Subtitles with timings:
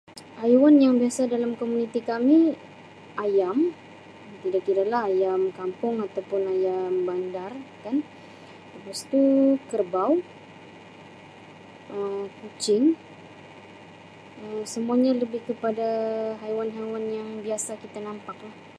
[0.41, 2.37] Haiwan yang biasa dalam komuniti kami
[3.25, 3.57] ayam,
[4.43, 7.53] tidak kiralah ayam kampung atau pun ayam bandar
[7.85, 7.95] kan,
[8.73, 9.21] lepas tu
[9.69, 10.13] kerbau,
[11.93, 12.85] Um kucing
[14.43, 15.87] Um semua lebih kepada
[16.41, 18.33] haiwan-haiwan yang biasa kita nampak.